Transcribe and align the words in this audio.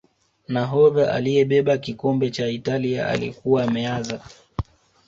nahodha 0.47 1.13
aliyebeba 1.13 1.77
kikombe 1.77 2.29
cha 2.31 2.47
italia 2.47 3.07
alikuwa 3.07 3.67
Meazza 3.71 4.21